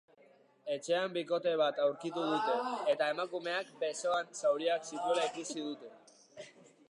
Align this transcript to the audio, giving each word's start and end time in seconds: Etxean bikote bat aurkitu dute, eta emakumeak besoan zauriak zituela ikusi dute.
Etxean 0.75 1.11
bikote 1.17 1.51
bat 1.61 1.81
aurkitu 1.83 2.23
dute, 2.29 2.55
eta 2.95 3.11
emakumeak 3.15 3.69
besoan 3.83 4.33
zauriak 4.41 4.87
zituela 4.93 5.27
ikusi 5.33 5.67
dute. 5.67 5.93